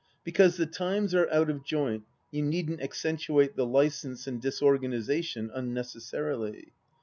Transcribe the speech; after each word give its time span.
Because 0.23 0.57
the 0.57 0.65
times 0.65 1.13
are 1.13 1.29
out 1.29 1.51
of 1.51 1.63
joint, 1.63 2.05
you 2.31 2.41
needn't 2.41 2.81
accentuate 2.81 3.55
the 3.55 3.67
licence 3.67 4.25
and 4.25 4.41
disorganization 4.41 5.51
unnecessarily. 5.53 6.73